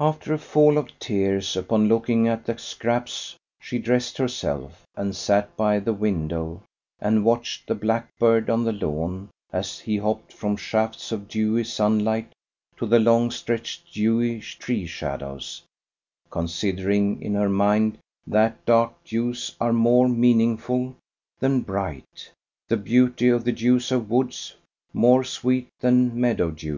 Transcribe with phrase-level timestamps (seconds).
[0.00, 5.56] After a fall of tears, upon looking at the scraps, she dressed herself, and sat
[5.56, 6.64] by the window
[7.00, 12.32] and watched the blackbird on the lawn as he hopped from shafts of dewy sunlight
[12.76, 15.62] to the long stretched dewy tree shadows,
[16.28, 20.96] considering in her mind that dark dews are more meaningful
[21.38, 22.32] than bright,
[22.66, 24.56] the beauty of the dews of woods
[24.92, 26.74] more sweet than meadow dews.